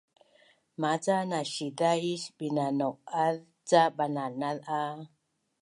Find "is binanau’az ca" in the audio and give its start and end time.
2.13-3.83